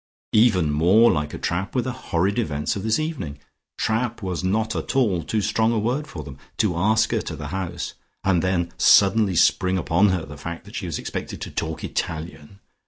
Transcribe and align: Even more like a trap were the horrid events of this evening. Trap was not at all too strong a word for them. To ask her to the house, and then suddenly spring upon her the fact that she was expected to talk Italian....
Even 0.33 0.71
more 0.71 1.11
like 1.11 1.31
a 1.31 1.37
trap 1.37 1.75
were 1.75 1.83
the 1.83 1.91
horrid 1.91 2.39
events 2.39 2.75
of 2.75 2.81
this 2.81 2.97
evening. 2.97 3.37
Trap 3.77 4.23
was 4.23 4.43
not 4.43 4.75
at 4.75 4.95
all 4.95 5.21
too 5.21 5.41
strong 5.41 5.71
a 5.71 5.77
word 5.77 6.07
for 6.07 6.23
them. 6.23 6.39
To 6.57 6.75
ask 6.75 7.11
her 7.11 7.21
to 7.21 7.35
the 7.35 7.49
house, 7.49 7.93
and 8.23 8.41
then 8.41 8.71
suddenly 8.79 9.35
spring 9.35 9.77
upon 9.77 10.09
her 10.09 10.25
the 10.25 10.37
fact 10.37 10.65
that 10.65 10.73
she 10.75 10.87
was 10.87 10.97
expected 10.97 11.39
to 11.41 11.51
talk 11.51 11.83
Italian.... 11.83 12.57